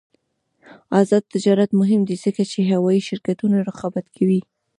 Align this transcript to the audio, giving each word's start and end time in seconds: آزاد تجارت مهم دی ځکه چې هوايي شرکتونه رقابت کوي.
آزاد 0.99 1.23
تجارت 1.33 1.69
مهم 1.81 2.01
دی 2.07 2.15
ځکه 2.23 2.43
چې 2.51 2.59
هوايي 2.71 3.01
شرکتونه 3.09 3.57
رقابت 3.69 4.05
کوي. 4.15 4.41